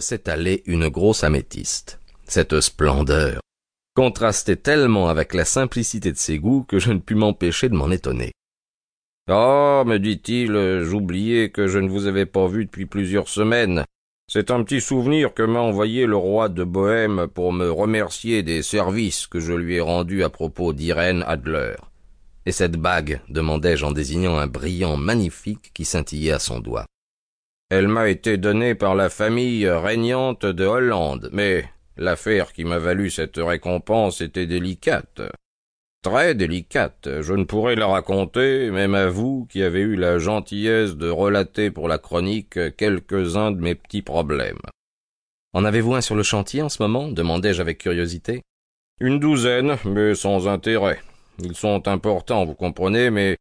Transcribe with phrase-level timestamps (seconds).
[0.00, 2.00] s'étalait une grosse améthyste.
[2.24, 3.40] Cette splendeur
[3.94, 7.90] contrastait tellement avec la simplicité de ses goûts que je ne pus m'empêcher de m'en
[7.90, 8.32] étonner.
[9.28, 13.84] Ah, me dit-il, j'oubliais que je ne vous avais pas vu depuis plusieurs semaines.
[14.30, 18.62] C'est un petit souvenir que m'a envoyé le roi de Bohême pour me remercier des
[18.62, 21.76] services que je lui ai rendus à propos d'Irène Adler.
[22.46, 26.86] Et cette bague demandai-je en désignant un brillant magnifique qui scintillait à son doigt.
[27.70, 31.66] Elle m'a été donnée par la famille régnante de Hollande, mais
[31.98, 35.20] l'affaire qui m'a valu cette récompense était délicate.
[36.02, 37.20] Très délicate.
[37.20, 41.70] Je ne pourrais la raconter, même à vous qui avez eu la gentillesse de relater
[41.70, 44.62] pour la chronique quelques-uns de mes petits problèmes.
[45.52, 47.08] En avez-vous un sur le chantier en ce moment?
[47.08, 48.42] demandai-je avec curiosité.
[49.00, 51.00] Une douzaine, mais sans intérêt.
[51.40, 53.36] Ils sont importants, vous comprenez, mais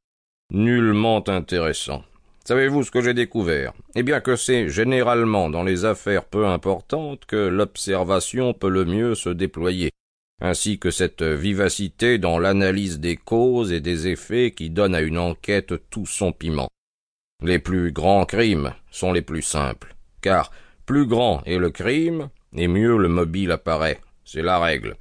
[0.51, 2.03] nullement intéressants.
[2.47, 3.73] Savez-vous ce que j'ai découvert?
[3.93, 9.15] Eh bien que c'est généralement dans les affaires peu importantes que l'observation peut le mieux
[9.15, 9.91] se déployer,
[10.41, 15.17] ainsi que cette vivacité dans l'analyse des causes et des effets qui donne à une
[15.17, 16.69] enquête tout son piment.
[17.43, 20.49] Les plus grands crimes sont les plus simples, car
[20.85, 23.99] plus grand est le crime, et mieux le mobile apparaît.
[24.23, 24.95] C'est la règle.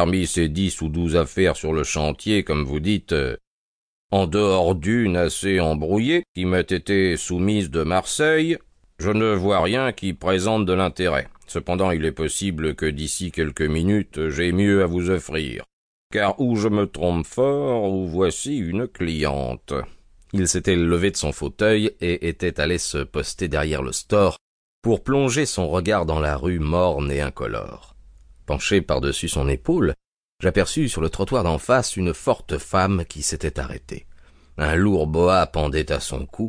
[0.00, 3.36] Parmi ces dix ou douze affaires sur le chantier, comme vous dites, euh,
[4.10, 8.56] en dehors d'une assez embrouillée qui m'a été soumise de Marseille,
[8.98, 11.28] je ne vois rien qui présente de l'intérêt.
[11.46, 15.64] Cependant, il est possible que d'ici quelques minutes j'ai mieux à vous offrir.
[16.10, 19.74] Car ou je me trompe fort, ou voici une cliente.
[20.32, 24.38] Il s'était levé de son fauteuil et était allé se poster derrière le store
[24.80, 27.96] pour plonger son regard dans la rue morne et incolore.
[28.50, 29.94] Penché par-dessus son épaule,
[30.42, 34.06] j'aperçus sur le trottoir d'en face une forte femme qui s'était arrêtée.
[34.58, 36.48] Un lourd boa pendait à son cou.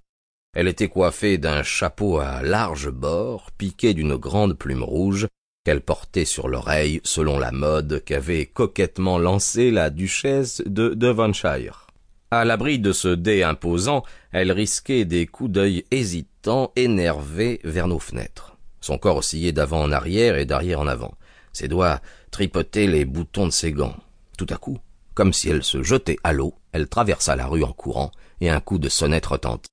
[0.56, 5.28] Elle était coiffée d'un chapeau à large bord, piqué d'une grande plume rouge,
[5.64, 11.86] qu'elle portait sur l'oreille selon la mode qu'avait coquettement lancée la duchesse de Devonshire.
[12.32, 14.02] À l'abri de ce dé imposant,
[14.32, 18.58] elle risquait des coups d'œil hésitants, énervés vers nos fenêtres.
[18.80, 21.14] Son corps oscillait d'avant en arrière et d'arrière en avant.
[21.54, 22.00] Ses doigts
[22.32, 23.96] tripotaient les boutons de ses gants.
[24.38, 24.80] Tout à coup,
[25.14, 28.60] comme si elle se jetait à l'eau, elle traversa la rue en courant, et un
[28.60, 29.70] coup de sonnette retentit.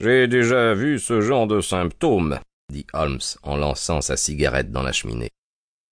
[0.00, 2.38] J'ai déjà vu ce genre de symptômes,
[2.72, 5.30] dit Holmes en lançant sa cigarette dans la cheminée.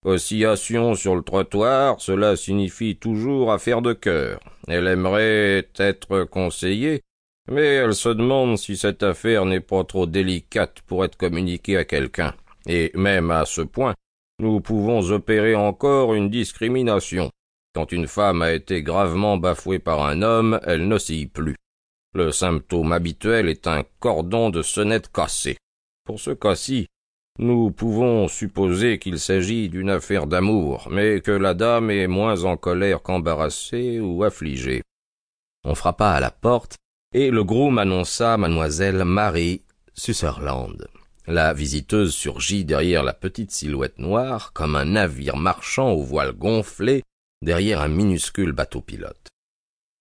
[0.04, 4.38] Oscillation sur le trottoir, cela signifie toujours affaire de cœur.
[4.68, 7.02] Elle aimerait être conseillée,
[7.50, 11.84] mais elle se demande si cette affaire n'est pas trop délicate pour être communiquée à
[11.84, 12.34] quelqu'un.
[12.66, 13.94] Et même à ce point,
[14.38, 17.30] nous pouvons opérer encore une discrimination.
[17.74, 21.56] Quand une femme a été gravement bafouée par un homme, elle n'oscille plus.
[22.14, 25.56] Le symptôme habituel est un cordon de sonnette cassé.
[26.04, 26.86] Pour ce cas-ci,
[27.38, 32.56] nous pouvons supposer qu'il s'agit d'une affaire d'amour, mais que la dame est moins en
[32.56, 34.82] colère qu'embarrassée ou affligée.
[35.64, 36.76] On frappa à la porte,
[37.12, 39.62] et le groom annonça mademoiselle Marie
[39.94, 40.86] Sutherland.
[41.28, 47.02] La visiteuse surgit derrière la petite silhouette noire comme un navire marchand aux voiles gonflées
[47.42, 49.28] derrière un minuscule bateau pilote.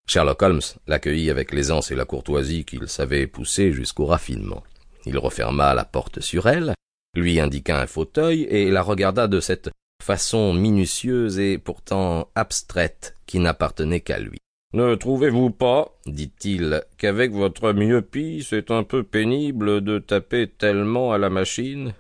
[0.08, 4.64] Sherlock Holmes l'accueillit avec l'aisance et la courtoisie qu'il savait pousser jusqu'au raffinement.
[5.06, 6.76] Il referma la porte sur elle,
[7.16, 9.72] lui indiqua un fauteuil et la regarda de cette
[10.04, 14.38] façon minutieuse et pourtant abstraite qui n'appartenait qu'à lui.
[14.74, 21.18] Ne trouvez-vous pas, dit-il, qu'avec votre myopie, c'est un peu pénible de taper tellement à
[21.18, 21.94] la machine?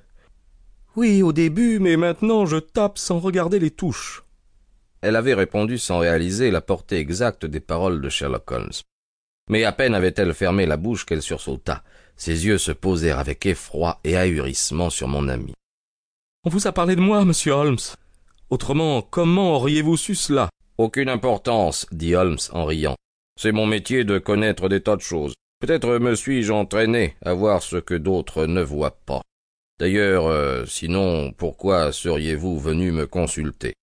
[0.96, 4.24] Oui, au début, mais maintenant je tape sans regarder les touches.
[5.02, 8.72] Elle avait répondu sans réaliser la portée exacte des paroles de Sherlock Holmes.
[9.50, 11.84] Mais à peine avait-elle fermé la bouche qu'elle sursauta.
[12.16, 15.54] Ses yeux se posèrent avec effroi et ahurissement sur mon ami.
[16.44, 17.78] On vous a parlé de moi, monsieur Holmes.
[18.50, 20.50] Autrement, comment auriez-vous su cela?
[20.78, 22.96] Aucune importance, dit Holmes en riant.
[23.40, 25.34] C'est mon métier de connaître des tas de choses.
[25.60, 29.22] Peut-être me suis-je entraîné à voir ce que d'autres ne voient pas.
[29.80, 33.74] D'ailleurs, euh, sinon, pourquoi seriez-vous venu me consulter?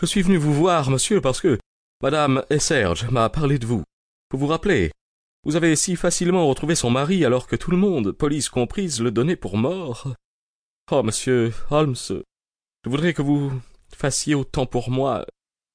[0.00, 1.58] Je suis venu vous voir, monsieur, parce que
[2.02, 3.82] Madame et Serge m'a parlé de vous.
[4.30, 4.92] Vous vous rappelez?
[5.44, 9.10] Vous avez si facilement retrouvé son mari alors que tout le monde, police comprise, le
[9.10, 10.14] donnait pour mort.
[10.90, 13.52] Oh, monsieur Holmes, je voudrais que vous
[13.94, 15.26] fassiez autant pour moi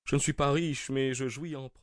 [0.06, 1.80] je ne suis pas riche, mais je jouis en propre.